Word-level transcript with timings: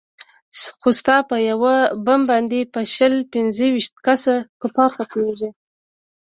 خو 0.81 0.89
ستا 0.99 1.15
په 1.29 1.35
يو 1.49 1.59
بم 2.05 2.21
باندې 2.31 2.59
به 2.73 2.81
شل 2.95 3.13
پينځه 3.33 3.65
ويشت 3.71 3.93
كسه 4.05 4.35
كفار 4.61 4.89
ختميږي. 4.97 5.49